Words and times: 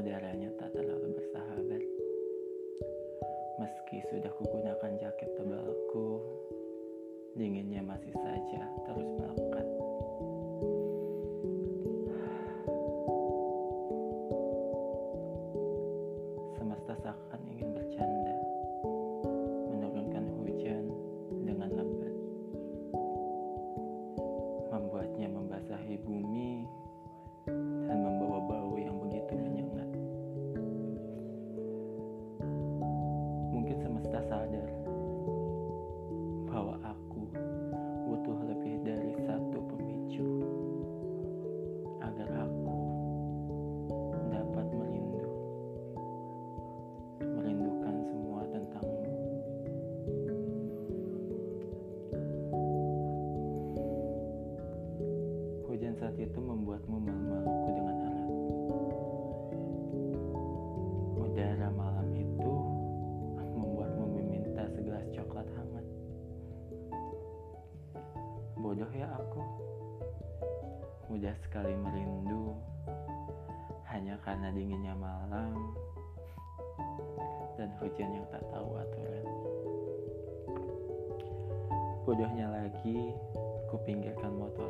udaranya 0.00 0.48
tak 0.56 0.72
terlalu 0.72 1.12
bersahabat. 1.12 1.82
Meski 3.60 4.00
sudah 4.08 4.32
kugunakan 4.32 4.96
jaket 4.96 5.28
tebalku, 5.36 6.24
dinginnya 7.36 7.84
masih 7.84 8.16
saja 8.16 8.62
terus 8.88 9.08
melekat. 9.20 9.66
Semesta 16.56 16.94
seakan 17.04 17.42
ingin 17.52 17.69
saat 56.00 56.16
itu 56.16 56.40
membuatmu 56.40 56.96
memelukku 56.96 57.68
dengan 57.76 57.96
erat. 58.08 58.28
Udara 61.20 61.68
malam 61.76 62.08
itu 62.16 62.52
membuatmu 63.36 64.04
meminta 64.16 64.64
segelas 64.72 65.04
coklat 65.12 65.44
hangat. 65.52 65.86
Bodoh 68.56 68.88
ya 68.96 69.12
aku. 69.12 69.44
Mudah 71.12 71.36
sekali 71.44 71.76
merindu 71.76 72.56
hanya 73.92 74.16
karena 74.24 74.48
dinginnya 74.56 74.96
malam 74.96 75.76
dan 77.60 77.68
hujan 77.76 78.08
yang 78.08 78.26
tak 78.32 78.40
tahu 78.48 78.72
aturan. 78.80 79.26
Bodohnya 82.08 82.46
lagi, 82.48 83.12
ku 83.68 83.76
pinggirkan 83.84 84.32
motorku 84.32 84.69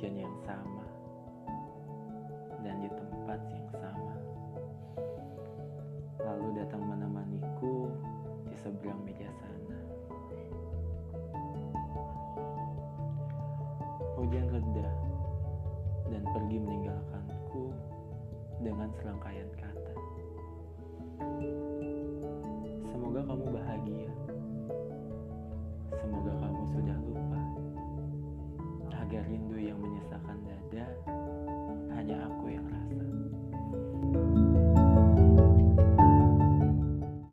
hujan 0.00 0.16
yang 0.16 0.38
sama 0.48 0.88
dan 2.64 2.80
di 2.80 2.88
tempat 2.88 3.36
yang 3.52 3.68
sama. 3.68 4.16
Lalu 6.24 6.56
datang 6.56 6.88
menemaniku 6.88 7.84
di 8.48 8.56
seberang 8.64 8.96
meja 9.04 9.28
sana. 9.44 9.76
Hujan 14.16 14.48
reda 14.48 14.88
dan 16.08 16.24
pergi 16.32 16.56
meninggalkanku 16.64 17.68
dengan 18.64 18.88
serangkaian 18.96 19.52
kata. 19.52 19.94
Menyesakan 30.00 30.38
dada 30.48 31.19